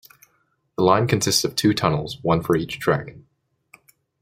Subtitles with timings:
[0.79, 3.17] The line consists of two tunnels- one for each track.